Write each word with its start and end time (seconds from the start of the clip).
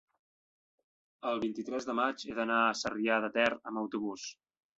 el 1.31 1.41
vint-i-tres 1.43 1.85
de 1.89 1.95
maig 1.99 2.25
he 2.31 2.39
d'anar 2.41 2.57
a 2.63 2.73
Sarrià 2.81 3.19
de 3.27 3.31
Ter 3.37 3.47
amb 3.53 3.83
autobús. 3.85 4.27